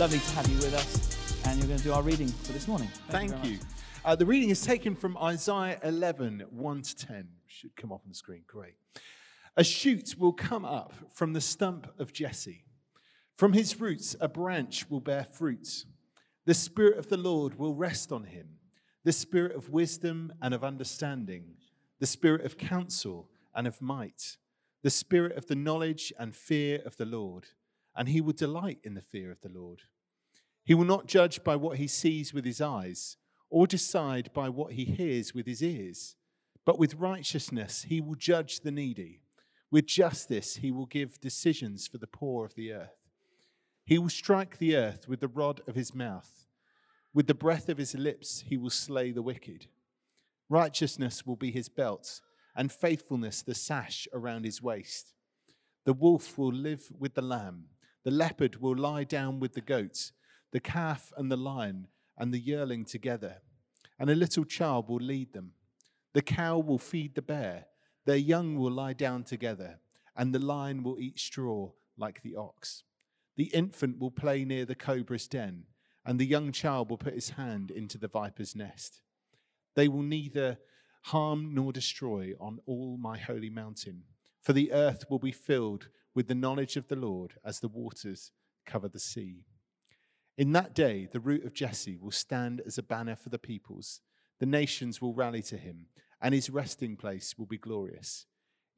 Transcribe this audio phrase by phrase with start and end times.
[0.00, 1.44] lovely to have you with us.
[1.44, 2.88] And you're going to do our reading for this morning.
[3.10, 3.58] Thank, very you.
[3.58, 3.66] much.
[4.02, 7.28] Uh, the reading is taken from Isaiah 11, 1 to 10.
[7.46, 8.44] Should come up on the screen.
[8.46, 8.76] Great.
[9.58, 12.64] A shoot will come up from the stump of Jesse.
[13.36, 15.84] From his roots, a branch will bear fruit.
[16.46, 18.48] The Spirit of the Lord will rest on him
[19.04, 21.56] the Spirit of wisdom and of understanding,
[21.98, 24.38] the Spirit of counsel and of might,
[24.82, 27.48] the Spirit of the knowledge and fear of the Lord.
[27.96, 29.82] And he will delight in the fear of the Lord.
[30.64, 33.16] He will not judge by what he sees with his eyes,
[33.48, 36.14] or decide by what he hears with his ears,
[36.64, 39.22] but with righteousness he will judge the needy.
[39.70, 42.96] With justice he will give decisions for the poor of the earth.
[43.84, 46.46] He will strike the earth with the rod of his mouth.
[47.12, 49.66] With the breath of his lips he will slay the wicked.
[50.48, 52.20] Righteousness will be his belt,
[52.54, 55.14] and faithfulness the sash around his waist.
[55.84, 57.64] The wolf will live with the lamb,
[58.04, 60.12] the leopard will lie down with the goat,
[60.52, 63.42] the calf and the lion and the yearling together,
[63.98, 65.52] and a little child will lead them.
[66.14, 67.66] The cow will feed the bear,
[68.06, 69.80] their young will lie down together,
[70.16, 72.82] and the lion will eat straw like the ox.
[73.36, 75.64] The infant will play near the cobra's den,
[76.04, 79.02] and the young child will put his hand into the viper's nest.
[79.76, 80.58] They will neither
[81.04, 84.04] harm nor destroy on all my holy mountain,
[84.42, 88.32] for the earth will be filled with the knowledge of the Lord as the waters
[88.66, 89.44] cover the sea.
[90.36, 94.00] In that day, the root of Jesse will stand as a banner for the peoples.
[94.38, 95.86] The nations will rally to him,
[96.20, 98.26] and his resting place will be glorious.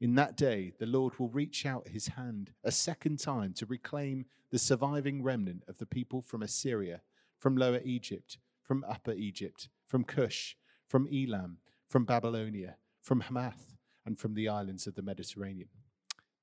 [0.01, 4.25] In that day, the Lord will reach out his hand a second time to reclaim
[4.51, 7.01] the surviving remnant of the people from Assyria,
[7.39, 14.19] from Lower Egypt, from Upper Egypt, from Cush, from Elam, from Babylonia, from Hamath, and
[14.19, 15.69] from the islands of the Mediterranean.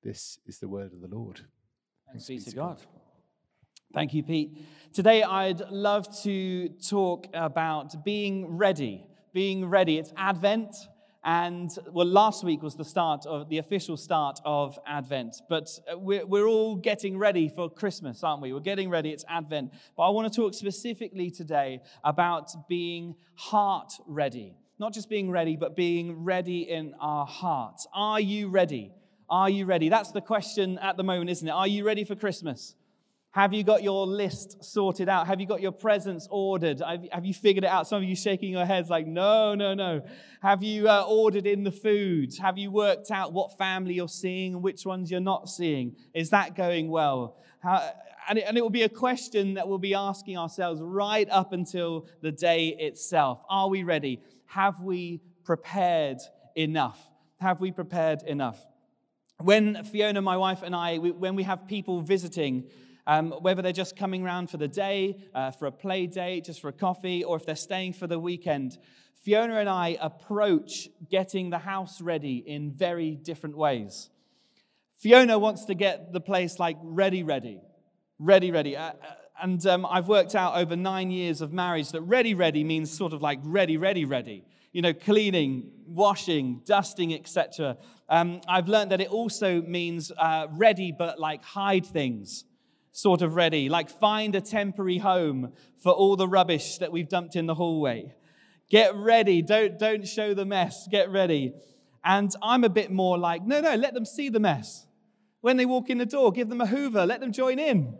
[0.03, 1.41] This is the word of the Lord.
[2.07, 2.81] Thanks be to God.
[3.93, 4.57] Thank you, Pete.
[4.93, 9.05] Today, I'd love to talk about being ready.
[9.31, 9.99] Being ready.
[9.99, 10.75] It's Advent,
[11.23, 15.35] and well, last week was the start of the official start of Advent.
[15.47, 18.53] But uh, we're, we're all getting ready for Christmas, aren't we?
[18.53, 19.11] We're getting ready.
[19.11, 19.71] It's Advent.
[19.95, 24.57] But I want to talk specifically today about being heart ready.
[24.79, 27.85] Not just being ready, but being ready in our hearts.
[27.93, 28.95] Are you ready?
[29.31, 29.87] Are you ready?
[29.87, 31.51] That's the question at the moment, isn't it?
[31.51, 32.75] Are you ready for Christmas?
[33.31, 35.25] Have you got your list sorted out?
[35.25, 36.81] Have you got your presents ordered?
[37.13, 37.87] Have, you figured it out?
[37.87, 40.01] Some of you shaking your heads like, no, no, no.
[40.41, 42.39] Have you uh, ordered in the foods?
[42.39, 45.95] Have you worked out what family you're seeing and which ones you're not seeing?
[46.13, 47.37] Is that going well?
[47.59, 47.89] How,
[48.27, 51.53] and, it, and it will be a question that we'll be asking ourselves right up
[51.53, 53.41] until the day itself.
[53.49, 54.19] Are we ready?
[54.47, 56.17] Have we prepared
[56.57, 56.99] enough?
[57.39, 58.59] Have we prepared enough?
[59.43, 62.69] When Fiona, my wife, and I, we, when we have people visiting,
[63.07, 66.61] um, whether they're just coming around for the day, uh, for a play date, just
[66.61, 68.77] for a coffee, or if they're staying for the weekend.
[69.23, 74.09] Fiona and I approach getting the house ready in very different ways.
[74.99, 77.59] Fiona wants to get the place like ready, ready,
[78.19, 78.77] ready, ready.
[78.77, 78.91] Uh,
[79.41, 83.13] and um, I've worked out over nine years of marriage that ready, ready means sort
[83.13, 84.43] of like ready, ready, ready.
[84.71, 87.77] You know, cleaning, washing, dusting, etc.
[88.09, 92.45] Um, I've learned that it also means uh, ready, but like hide things
[92.91, 97.35] sort of ready, like find a temporary home for all the rubbish that we've dumped
[97.35, 98.13] in the hallway.
[98.69, 101.53] Get ready, don't, don't show the mess, get ready.
[102.03, 104.87] And I'm a bit more like, no, no, let them see the mess.
[105.41, 107.97] When they walk in the door, give them a hoover, let them join in.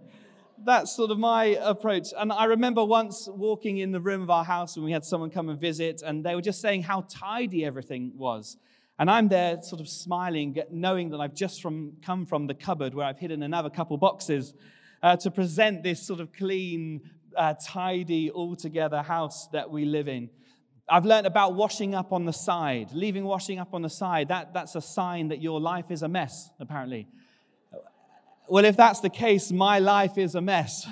[0.63, 2.09] That's sort of my approach.
[2.15, 5.31] And I remember once walking in the room of our house when we had someone
[5.31, 8.57] come and visit, and they were just saying how tidy everything was.
[8.99, 12.93] And I'm there sort of smiling, knowing that I've just from, come from the cupboard
[12.93, 14.53] where I've hidden another couple boxes
[15.01, 17.01] uh, to present this sort of clean,
[17.35, 20.29] uh, tidy, altogether house that we live in.
[20.87, 24.27] I've learned about washing up on the side, leaving washing up on the side.
[24.27, 27.07] That, that's a sign that your life is a mess, apparently.
[28.47, 30.87] Well, if that's the case, my life is a mess.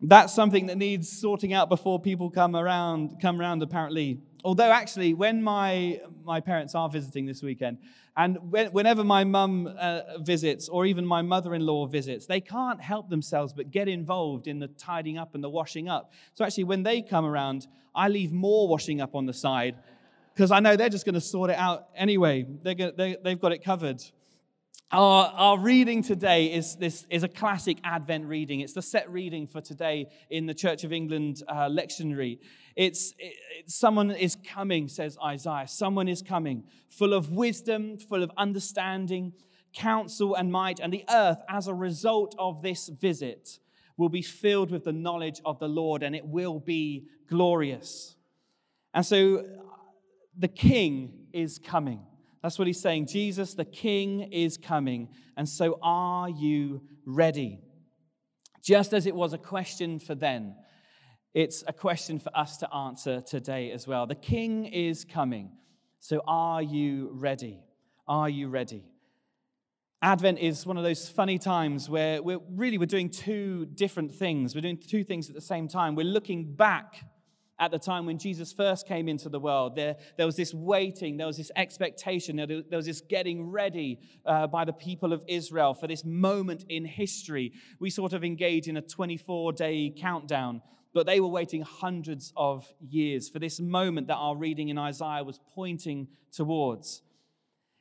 [0.00, 4.20] That's something that needs sorting out before people come around, come around apparently.
[4.42, 7.76] Although, actually, when my, my parents are visiting this weekend,
[8.16, 12.40] and when, whenever my mum uh, visits, or even my mother in law visits, they
[12.40, 16.12] can't help themselves but get involved in the tidying up and the washing up.
[16.32, 19.76] So, actually, when they come around, I leave more washing up on the side
[20.34, 22.46] because I know they're just going to sort it out anyway.
[22.62, 24.02] They're gonna, they, they've got it covered.
[24.92, 28.58] Our, our reading today is, this, is a classic Advent reading.
[28.58, 32.40] It's the set reading for today in the Church of England uh, lectionary.
[32.74, 35.68] It's, it, it, someone is coming, says Isaiah.
[35.68, 39.32] Someone is coming, full of wisdom, full of understanding,
[39.72, 40.80] counsel, and might.
[40.80, 43.60] And the earth, as a result of this visit,
[43.96, 48.16] will be filled with the knowledge of the Lord and it will be glorious.
[48.92, 49.46] And so
[50.36, 52.00] the king is coming.
[52.42, 53.06] That's what he's saying.
[53.06, 55.08] Jesus, the king, is coming.
[55.36, 57.60] And so are you ready?
[58.62, 60.56] Just as it was a question for then,
[61.34, 64.06] it's a question for us to answer today as well.
[64.06, 65.52] The king is coming.
[66.00, 67.60] So are you ready?
[68.08, 68.84] Are you ready?
[70.02, 74.54] Advent is one of those funny times where we're really we're doing two different things.
[74.54, 75.94] We're doing two things at the same time.
[75.94, 77.04] We're looking back
[77.60, 79.76] at the time when Jesus first came into the world.
[79.76, 84.00] There, there was this waiting, there was this expectation, there, there was this getting ready
[84.24, 87.52] uh, by the people of Israel for this moment in history.
[87.78, 90.62] We sort of engage in a 24 day countdown,
[90.94, 95.22] but they were waiting hundreds of years for this moment that our reading in Isaiah
[95.22, 97.02] was pointing towards.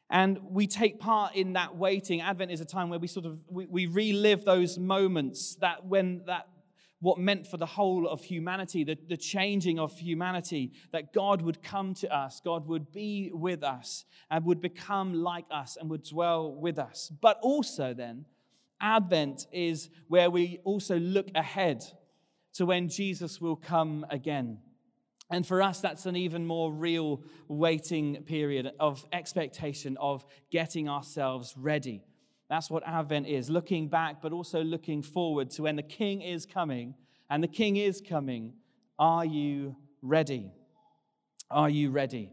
[0.09, 2.19] And we take part in that waiting.
[2.19, 6.23] Advent is a time where we sort of we, we relive those moments that when
[6.25, 6.47] that
[7.01, 11.63] what meant for the whole of humanity, the, the changing of humanity, that God would
[11.63, 16.03] come to us, God would be with us, and would become like us and would
[16.03, 17.11] dwell with us.
[17.21, 18.25] But also, then,
[18.81, 21.83] Advent is where we also look ahead
[22.53, 24.59] to when Jesus will come again.
[25.31, 31.53] And for us, that's an even more real waiting period of expectation, of getting ourselves
[31.55, 32.03] ready.
[32.49, 36.45] That's what Advent is looking back, but also looking forward to when the King is
[36.45, 36.95] coming.
[37.29, 38.53] And the King is coming.
[38.97, 40.51] Are you ready?
[41.51, 42.31] Are you ready?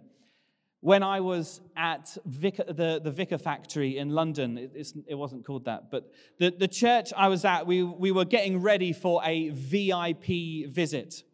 [0.80, 5.64] When I was at Vicar, the, the Vicar Factory in London, it, it wasn't called
[5.64, 9.48] that, but the, the church I was at, we, we were getting ready for a
[9.50, 11.24] VIP visit.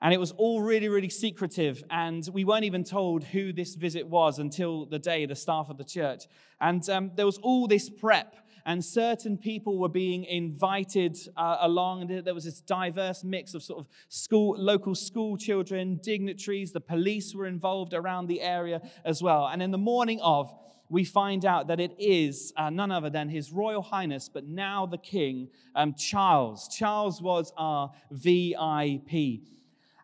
[0.00, 1.82] And it was all really, really secretive.
[1.90, 5.76] And we weren't even told who this visit was until the day, the staff of
[5.76, 6.24] the church.
[6.60, 12.22] And um, there was all this prep, and certain people were being invited uh, along.
[12.24, 16.72] There was this diverse mix of sort of school, local school children, dignitaries.
[16.72, 19.46] The police were involved around the area as well.
[19.46, 20.52] And in the morning of,
[20.90, 24.86] we find out that it is uh, none other than His Royal Highness, but now
[24.86, 26.68] the King, um, Charles.
[26.68, 29.40] Charles was our VIP.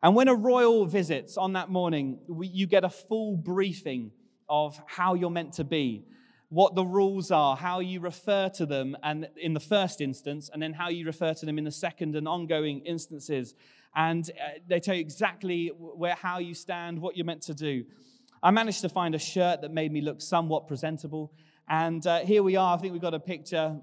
[0.04, 4.10] And when a royal visits on that morning, you get a full briefing
[4.50, 6.04] of how you're meant to be,
[6.50, 10.62] what the rules are, how you refer to them and in the first instance, and
[10.62, 13.54] then how you refer to them in the second and ongoing instances.
[13.96, 17.86] And uh, they tell you exactly where, how you stand, what you're meant to do.
[18.42, 21.32] I managed to find a shirt that made me look somewhat presentable.
[21.66, 22.76] And uh, here we are.
[22.76, 23.80] I think we've got a picture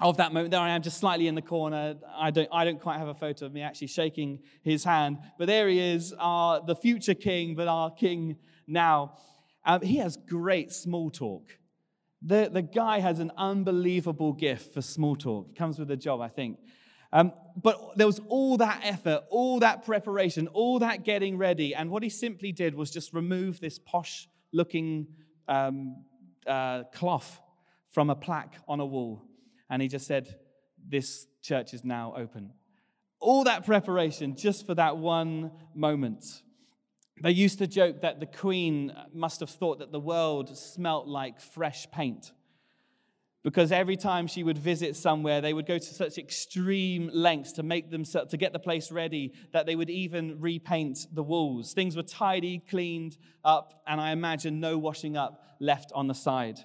[0.00, 0.52] of that moment.
[0.52, 1.96] There I am, just slightly in the corner.
[2.16, 5.46] I don't, I don't quite have a photo of me actually shaking his hand, but
[5.46, 8.36] there he is, our, the future king, but our king
[8.66, 9.18] now.
[9.64, 11.58] Um, he has great small talk.
[12.22, 15.56] The, the guy has an unbelievable gift for small talk.
[15.56, 16.58] Comes with a job, I think.
[17.12, 21.74] Um, but there was all that effort, all that preparation, all that getting ready.
[21.74, 25.08] And what he simply did was just remove this posh looking
[25.48, 26.04] um,
[26.46, 27.40] uh, cloth
[27.90, 29.27] from a plaque on a wall
[29.70, 30.36] and he just said,
[30.86, 32.52] This church is now open.
[33.20, 36.24] All that preparation just for that one moment.
[37.20, 41.40] They used to joke that the Queen must have thought that the world smelt like
[41.40, 42.32] fresh paint.
[43.44, 47.62] Because every time she would visit somewhere, they would go to such extreme lengths to
[47.62, 51.72] make them to get the place ready that they would even repaint the walls.
[51.72, 56.58] Things were tidy, cleaned up, and I imagine no washing up left on the side.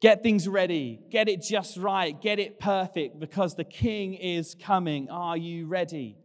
[0.00, 0.98] Get things ready.
[1.10, 2.18] Get it just right.
[2.20, 5.10] Get it perfect because the king is coming.
[5.10, 6.16] Are you ready?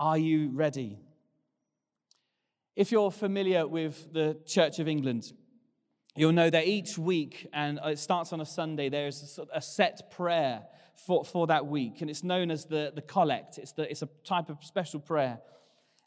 [0.00, 0.98] Are you ready?
[2.74, 5.32] If you're familiar with the Church of England,
[6.16, 10.62] you'll know that each week, and it starts on a Sunday, there's a set prayer
[11.06, 13.58] for, for that week, and it's known as the, the collect.
[13.58, 15.38] It's, the, it's a type of special prayer.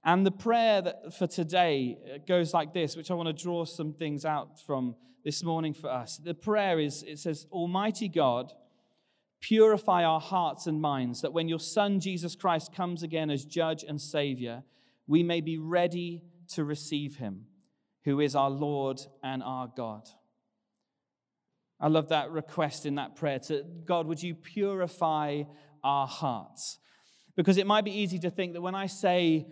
[0.08, 3.66] And the prayer that for today uh, goes like this, which I want to draw
[3.66, 4.96] some things out from
[5.26, 6.18] this morning for us.
[6.18, 8.54] The prayer is it says, Almighty God,
[9.42, 13.84] purify our hearts and minds, that when your Son Jesus Christ comes again as judge
[13.84, 14.64] and Savior,
[15.08, 16.24] we may be ready
[16.54, 17.48] to receive him,
[18.06, 20.08] who is our Lord and our God.
[21.82, 25.44] I love that request in that prayer to God, would you purify
[25.84, 26.80] our hearts?
[27.36, 29.48] Because it might be easy to think that when I say,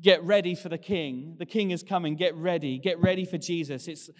[0.00, 1.36] get ready for the king.
[1.38, 2.16] The king is coming.
[2.16, 2.78] Get ready.
[2.78, 3.88] Get ready for Jesus.
[3.88, 4.10] It's,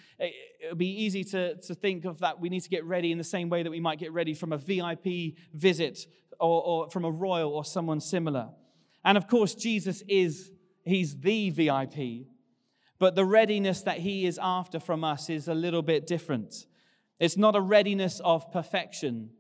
[0.63, 2.41] it'll be easy to, to think of that.
[2.41, 4.53] We need to get ready in the same way that we might get ready from
[4.53, 6.07] a VIP visit
[6.41, 8.49] or, or from a royal or someone similar.
[9.05, 10.51] And of course, Jesus is,
[10.85, 12.27] he's the VIP.
[12.99, 16.67] But the readiness that he is after from us is a little bit different.
[17.21, 19.31] It's not a readiness of perfection,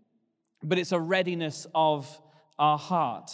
[0.62, 2.20] but it's a readiness of
[2.58, 3.30] our heart.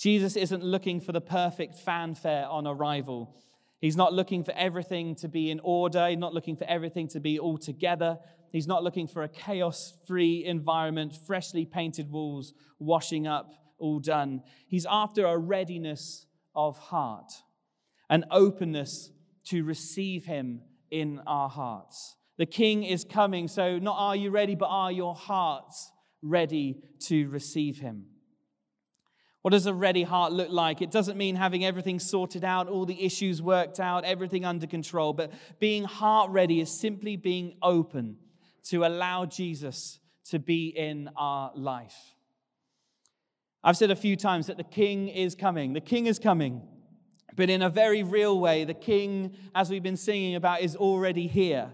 [0.00, 3.36] Jesus isn't looking for the perfect fanfare on arrival.
[3.82, 6.08] He's not looking for everything to be in order.
[6.08, 8.18] He's not looking for everything to be all together.
[8.50, 14.42] He's not looking for a chaos free environment, freshly painted walls, washing up, all done.
[14.66, 17.30] He's after a readiness of heart,
[18.08, 19.10] an openness
[19.48, 22.16] to receive Him in our hearts.
[22.38, 25.92] The King is coming, so not are you ready, but are your hearts
[26.22, 28.06] ready to receive Him?
[29.42, 30.82] What does a ready heart look like?
[30.82, 35.12] It doesn't mean having everything sorted out, all the issues worked out, everything under control,
[35.14, 38.16] but being heart ready is simply being open
[38.64, 42.14] to allow Jesus to be in our life.
[43.64, 45.72] I've said a few times that the king is coming.
[45.72, 46.62] The king is coming.
[47.36, 51.26] But in a very real way, the king, as we've been singing about, is already
[51.26, 51.70] here.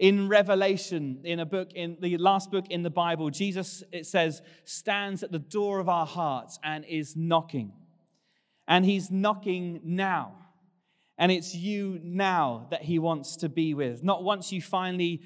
[0.00, 4.40] In Revelation, in a book, in the last book in the Bible, Jesus, it says,
[4.64, 7.74] stands at the door of our hearts and is knocking.
[8.66, 10.36] And he's knocking now.
[11.18, 14.02] And it's you now that he wants to be with.
[14.02, 15.20] Not once you finally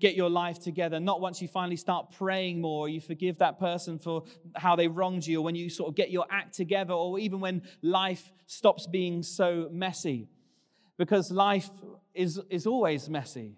[0.00, 4.00] get your life together, not once you finally start praying more, you forgive that person
[4.00, 4.24] for
[4.56, 7.38] how they wronged you, or when you sort of get your act together, or even
[7.38, 10.26] when life stops being so messy.
[10.96, 11.70] Because life
[12.14, 13.54] is, is always messy.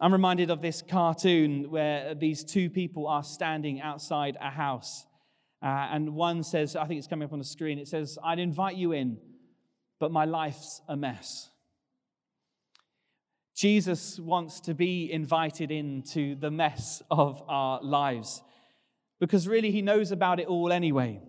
[0.00, 5.04] I'm reminded of this cartoon where these two people are standing outside a house.
[5.60, 8.38] Uh, and one says, I think it's coming up on the screen, it says, I'd
[8.38, 9.18] invite you in,
[9.98, 11.50] but my life's a mess.
[13.56, 18.40] Jesus wants to be invited into the mess of our lives
[19.18, 21.20] because really he knows about it all anyway.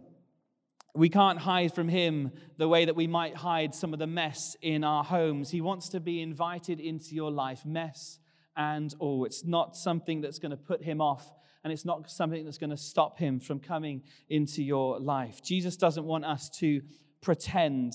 [0.93, 4.55] We can't hide from him the way that we might hide some of the mess
[4.61, 5.49] in our homes.
[5.49, 8.19] He wants to be invited into your life, mess
[8.59, 9.23] and all.
[9.23, 12.69] It's not something that's going to put him off, and it's not something that's going
[12.69, 15.41] to stop him from coming into your life.
[15.41, 16.81] Jesus doesn't want us to
[17.21, 17.93] pretend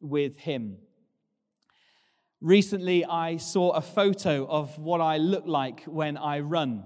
[0.00, 0.78] with him.
[2.40, 6.84] Recently, I saw a photo of what I look like when I run.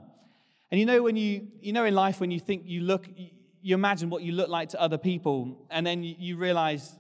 [0.70, 3.06] And you know, when you, you know, in life, when you think you look,
[3.60, 6.96] you imagine what you look like to other people, and then you, you realize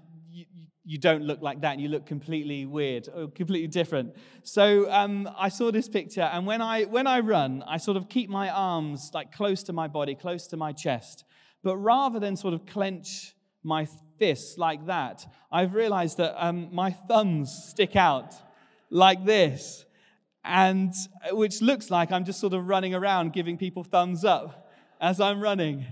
[0.90, 4.12] you don't look like that and you look completely weird or completely different.
[4.42, 8.08] So um, i saw this picture and when i when i run i sort of
[8.08, 11.24] keep my arms like close to my body close to my chest.
[11.62, 13.86] But rather than sort of clench my
[14.18, 18.34] fists like that i've realized that um, my thumbs stick out
[18.90, 19.84] like this.
[20.42, 20.92] And
[21.30, 25.20] uh, which looks like i'm just sort of running around giving people thumbs up as
[25.20, 25.86] i'm running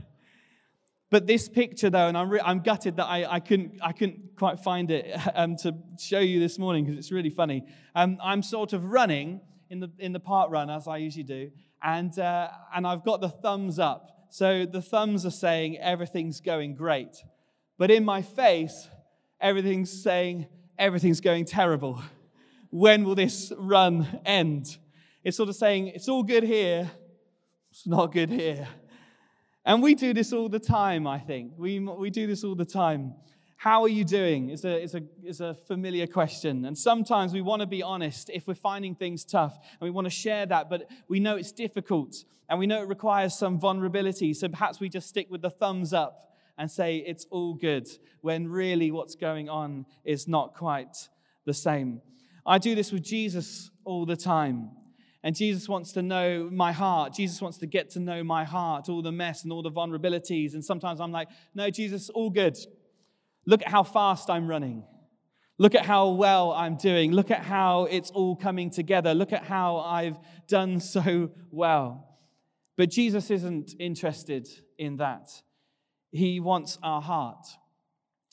[1.11, 4.37] but this picture, though, and I'm, re- I'm gutted that I, I, couldn't, I couldn't
[4.37, 7.65] quite find it um, to show you this morning because it's really funny.
[7.95, 11.51] Um, I'm sort of running in the, in the run, as I usually do,
[11.83, 14.27] and, uh, and I've got the thumbs up.
[14.31, 17.25] So the thumbs are saying everything's going great.
[17.79, 18.89] But in my face,
[19.41, 20.47] everything's saying
[20.79, 22.03] everything's going terrible.
[22.71, 24.77] When will this run end?
[25.25, 26.91] It's sort of saying it's all good here,
[27.71, 28.69] it's not good here.
[29.69, 31.53] And we do this all the time, I think.
[31.59, 33.13] We, we do this all the time.
[33.57, 34.49] How are you doing?
[34.49, 36.65] Is a, is, a, is a familiar question.
[36.65, 40.07] And sometimes we want to be honest if we're finding things tough and we want
[40.07, 44.33] to share that, but we know it's difficult and we know it requires some vulnerability.
[44.33, 47.87] So perhaps we just stick with the thumbs up and say it's all good
[48.23, 51.11] when really what's going on is not quite
[51.45, 52.01] the same.
[52.47, 54.71] I do this with Jesus all the time.
[55.23, 57.13] And Jesus wants to know my heart.
[57.13, 60.55] Jesus wants to get to know my heart, all the mess and all the vulnerabilities.
[60.55, 62.57] And sometimes I'm like, no, Jesus, all good.
[63.45, 64.85] Look at how fast I'm running.
[65.59, 67.13] Look at how well I'm doing.
[67.13, 69.13] Look at how it's all coming together.
[69.13, 72.17] Look at how I've done so well.
[72.77, 74.49] But Jesus isn't interested
[74.79, 75.31] in that.
[76.13, 77.45] He wants our heart.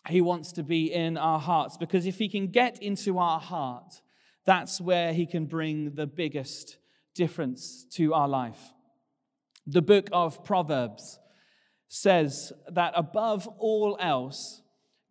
[0.08, 4.02] He wants to be in our hearts because if he can get into our heart,
[4.46, 6.78] that's where He can bring the biggest
[7.14, 8.74] difference to our life.
[9.66, 11.20] The book of Proverbs
[11.88, 14.62] says that above all else,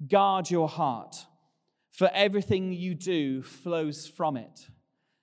[0.08, 1.26] guard your heart,
[1.90, 4.68] for everything you do flows from it.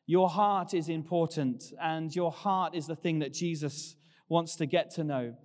[0.06, 3.96] Your heart is important, and your heart is the thing that Jesus
[4.27, 5.36] wants to get to know.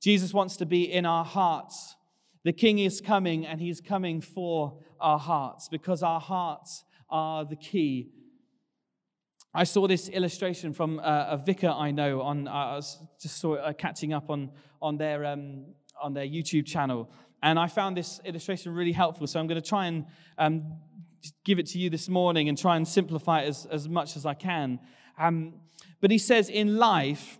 [0.00, 1.96] Jesus wants to be in our hearts.
[2.44, 7.56] The King is coming, and He's coming for our hearts because our hearts are the
[7.56, 8.10] key.
[9.54, 12.48] I saw this illustration from a, a vicar I know on.
[12.48, 14.50] Uh, I was just saw uh, catching up on
[14.82, 15.66] on their um,
[16.02, 17.08] on their YouTube channel,
[17.40, 19.28] and I found this illustration really helpful.
[19.28, 20.06] So I'm going to try and
[20.38, 20.80] um,
[21.44, 24.26] give it to you this morning and try and simplify it as, as much as
[24.26, 24.80] I can.
[25.16, 25.54] Um,
[26.00, 27.38] but he says in life,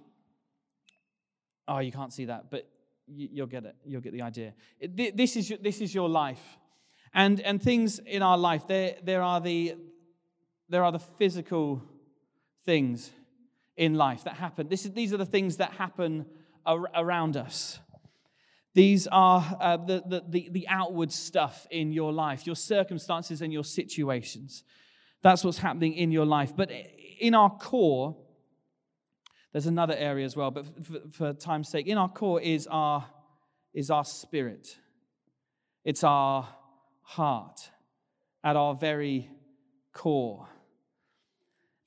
[1.66, 2.68] oh, you can't see that, but
[3.08, 3.74] you'll get it.
[3.84, 4.54] You'll get the idea.
[4.80, 6.58] This is, your, this is your life.
[7.14, 9.76] And, and things in our life, there, there, are the,
[10.68, 11.80] there are the physical
[12.66, 13.10] things
[13.76, 14.68] in life that happen.
[14.68, 16.26] This is, these are the things that happen
[16.66, 17.78] ar- around us.
[18.74, 23.62] These are uh, the, the, the, outward stuff in your life, your circumstances and your
[23.62, 24.64] situations.
[25.22, 26.56] That's what's happening in your life.
[26.56, 26.72] But
[27.20, 28.16] in our core,
[29.52, 33.06] there's another area as well, but for, for time's sake, in our core is our,
[33.72, 34.76] is our spirit.
[35.84, 36.48] It's our
[37.04, 37.70] heart
[38.42, 39.30] at our very
[39.92, 40.48] core.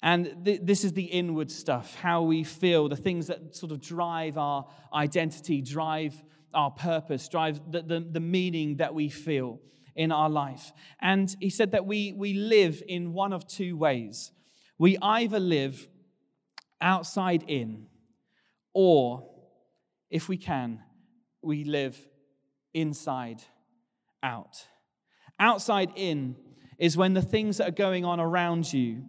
[0.02, 3.82] And th- this is the inward stuff, how we feel, the things that sort of
[3.82, 9.60] drive our identity, drive our purpose, drive the, the, the meaning that we feel
[9.96, 10.72] in our life.
[11.02, 14.32] And he said that we, we live in one of two ways.
[14.78, 15.88] We either live
[16.80, 17.88] outside in,
[18.74, 19.28] or
[20.12, 20.84] if we can,
[21.42, 22.00] we live
[22.74, 23.42] inside
[24.22, 24.68] out.
[25.40, 26.36] Outside in
[26.78, 29.04] is when the things that are going on around you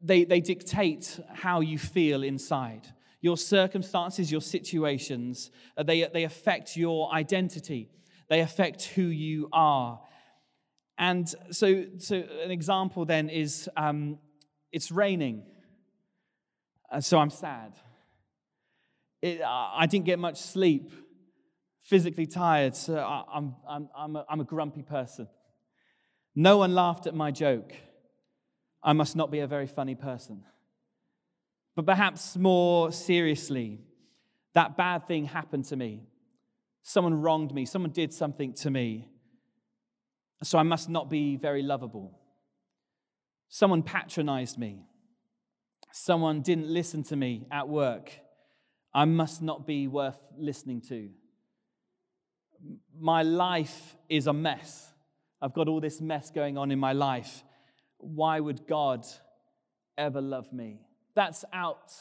[0.00, 2.88] they, they dictate how you feel inside.
[3.20, 7.90] Your circumstances, your situations, uh, they, they affect your identity.
[8.28, 10.00] They affect who you are.
[10.96, 14.18] And so, so an example then is um,
[14.72, 15.44] it's raining,
[16.90, 17.72] and so I'm sad.
[19.22, 20.90] It, uh, I didn't get much sleep,
[21.82, 25.28] physically tired, so I'm, I'm, I'm, a, I'm a grumpy person.
[26.34, 27.72] No one laughed at my joke.
[28.82, 30.44] I must not be a very funny person.
[31.76, 33.80] But perhaps more seriously,
[34.54, 36.02] that bad thing happened to me.
[36.82, 39.08] Someone wronged me, someone did something to me.
[40.42, 42.18] So I must not be very lovable.
[43.48, 44.84] Someone patronized me.
[45.92, 48.12] Someone didn't listen to me at work.
[48.94, 51.10] I must not be worth listening to.
[52.98, 54.92] My life is a mess.
[55.40, 57.44] I've got all this mess going on in my life
[58.00, 59.06] why would God
[59.96, 60.80] ever love me?
[61.14, 61.92] That's out,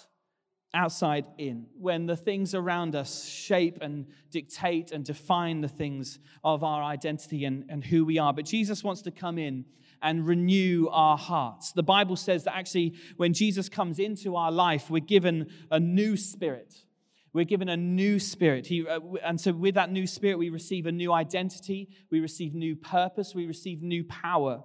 [0.73, 1.67] outside in.
[1.77, 7.45] When the things around us shape and dictate and define the things of our identity
[7.45, 8.33] and, and who we are.
[8.33, 9.65] But Jesus wants to come in
[10.01, 11.73] and renew our hearts.
[11.73, 16.15] The Bible says that actually, when Jesus comes into our life, we're given a new
[16.15, 16.85] spirit.
[17.33, 18.67] We're given a new spirit.
[18.67, 22.53] He, uh, and so, with that new spirit, we receive a new identity, we receive
[22.53, 24.63] new purpose, we receive new power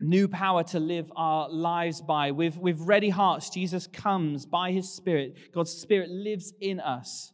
[0.00, 2.30] new power to live our lives by.
[2.30, 5.52] With, with ready hearts, Jesus comes by his Spirit.
[5.52, 7.32] God's Spirit lives in us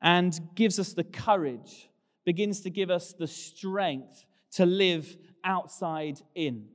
[0.00, 1.88] and gives us the courage,
[2.24, 6.66] begins to give us the strength to live outside in.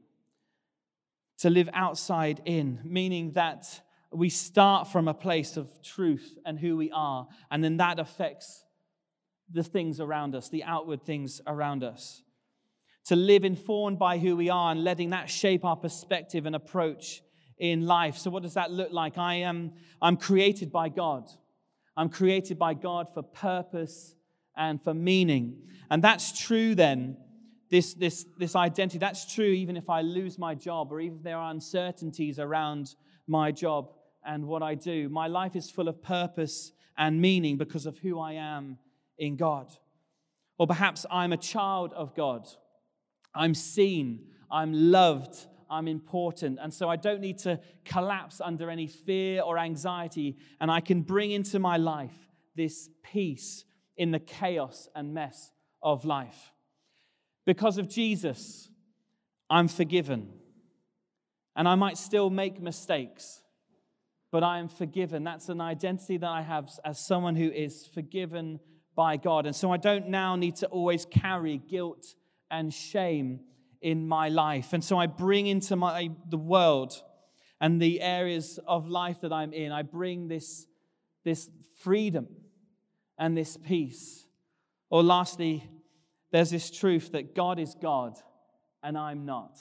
[1.39, 3.82] To live outside in, meaning that
[4.17, 8.63] we start from a place of truth and who we are, and then that affects
[9.51, 12.21] the things around us, the outward things around us
[13.08, 17.21] to live informed by who we are and letting that shape our perspective and approach
[17.58, 18.17] in life.
[18.17, 19.17] So, what does that look like?
[19.17, 21.30] I am I'm created by God.
[21.95, 24.13] I'm created by God for purpose
[24.58, 25.62] and for meaning.
[25.89, 27.17] And that's true then,
[27.71, 31.23] this, this, this identity, that's true even if I lose my job or even if
[31.23, 32.93] there are uncertainties around
[33.25, 33.89] my job
[34.28, 35.10] and what I do.
[35.10, 38.78] My life is full of purpose and meaning because of who I am
[39.18, 39.72] in God.
[40.60, 42.48] Or perhaps I'm a child of God
[43.38, 45.36] I'm seen, I'm loved,
[45.70, 46.60] I'm important.
[46.62, 50.38] And so I don't need to collapse under any fear or anxiety.
[50.60, 52.16] And I can bring into my life
[52.56, 53.63] this peace
[53.96, 55.52] in the chaos and mess
[55.84, 56.52] of life.
[57.46, 58.70] Because of Jesus,
[59.50, 60.34] I'm forgiven.
[61.56, 63.42] And I might still make mistakes,
[64.32, 65.24] but I am forgiven.
[65.24, 68.60] That's an identity that I have as someone who is forgiven
[68.96, 69.46] by God.
[69.46, 72.16] And so I don't now need to always carry guilt
[72.50, 73.42] and shame
[73.82, 74.74] in my life.
[74.74, 77.02] And so I bring into my, the world
[77.62, 80.68] and the areas of life that I'm in, I bring this,
[81.24, 81.50] this
[81.82, 82.28] freedom
[83.18, 84.26] and this peace.
[84.90, 85.68] Or lastly,
[86.32, 88.18] there's this truth that God is God
[88.84, 89.58] and I'm not.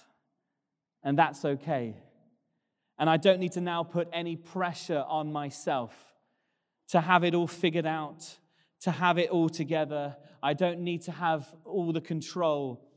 [1.03, 1.97] And that's okay.
[2.99, 5.95] And I don't need to now put any pressure on myself
[6.89, 8.39] to have it all figured out
[8.81, 10.17] to have it all together.
[10.43, 12.89] I don't need to have all the control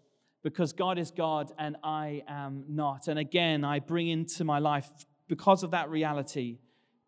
[0.43, 3.07] because God is God and I am not.
[3.07, 4.89] And again, I bring into my life,
[5.27, 6.57] because of that reality,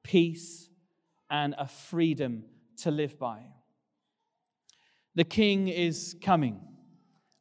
[0.03, 0.69] peace
[1.29, 2.43] and a freedom
[2.77, 3.41] to live by.
[5.15, 6.61] The King is coming.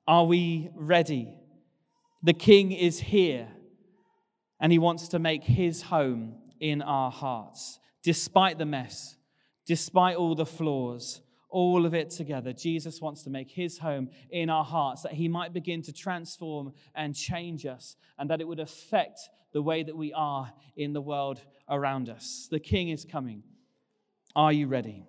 [0.07, 1.37] Are we ready?
[2.23, 3.49] The King is here
[4.61, 9.17] and he wants to make his home in our hearts, despite the mess
[9.71, 14.51] Despite all the flaws, all of it together, Jesus wants to make his home in
[14.51, 18.59] our hearts, that he might begin to transform and change us, and that it would
[18.59, 19.21] affect
[19.53, 22.49] the way that we are in the world around us.
[22.51, 23.45] The king is coming.
[24.35, 25.05] Are you ready?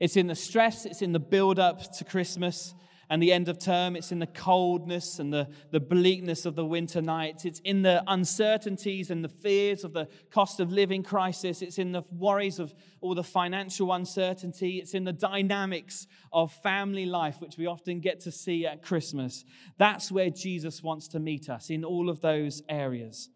[0.00, 2.74] It's in the stress, it's in the build up to Christmas
[3.10, 3.96] and the end of term.
[3.96, 7.44] It's in the coldness and the, the bleakness of the winter nights.
[7.44, 11.62] It's in the uncertainties and the fears of the cost of living crisis.
[11.62, 14.78] It's in the worries of all the financial uncertainty.
[14.78, 19.44] It's in the dynamics of family life, which we often get to see at Christmas.
[19.78, 23.28] That's where Jesus wants to meet us, in all of those areas.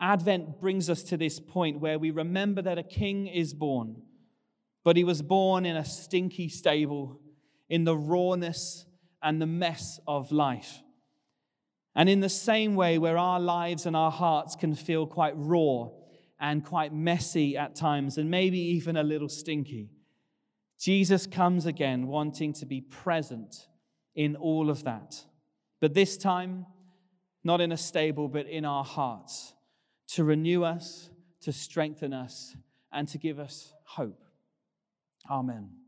[0.00, 4.02] Advent brings us to this point where we remember that a king is born,
[4.82, 7.21] but he was born in a stinky stable
[7.68, 8.86] in the rawness
[9.22, 10.82] and the mess of life.
[11.94, 15.88] And in the same way, where our lives and our hearts can feel quite raw
[16.40, 19.90] and quite messy at times, and maybe even a little stinky,
[20.80, 23.68] Jesus comes again wanting to be present
[24.16, 25.24] in all of that.
[25.80, 26.66] But this time,
[27.44, 29.54] not in a stable, but in our hearts,
[30.08, 31.10] to renew us,
[31.42, 32.56] to strengthen us,
[32.92, 34.22] and to give us hope.
[35.30, 35.81] Amen.